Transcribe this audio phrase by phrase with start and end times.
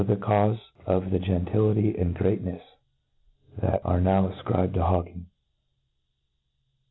[0.01, 0.57] was the caufc
[0.87, 2.59] of the gentility and greatnefe
[3.61, 5.27] that are now afcribed to hawking.